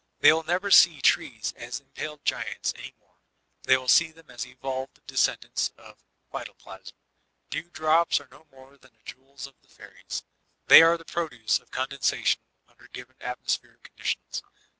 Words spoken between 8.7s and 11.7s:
the jewels of the fairies; they are the produce of